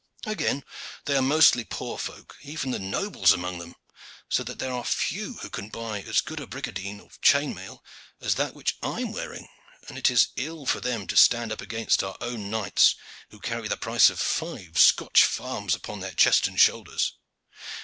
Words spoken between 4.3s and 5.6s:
that there are few who